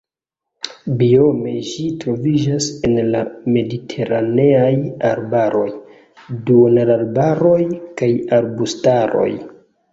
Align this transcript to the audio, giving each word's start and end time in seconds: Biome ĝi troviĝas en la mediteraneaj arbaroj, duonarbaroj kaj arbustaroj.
Biome 1.01 1.51
ĝi 1.71 1.83
troviĝas 2.03 2.69
en 2.89 2.95
la 3.17 3.21
mediteraneaj 3.57 4.73
arbaroj, 5.11 5.69
duonarbaroj 6.51 7.63
kaj 8.03 8.13
arbustaroj. 8.43 9.33